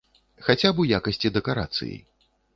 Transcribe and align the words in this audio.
Хаця 0.45 0.71
б 0.77 0.81
у 0.85 0.87
якасці 1.01 1.33
дэкарацыі. 1.37 1.95